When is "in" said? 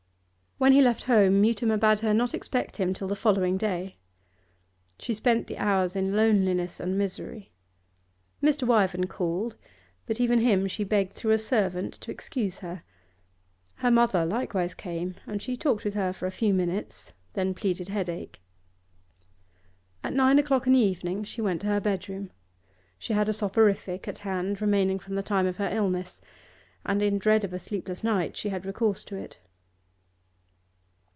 5.95-6.15, 20.67-20.73, 27.01-27.17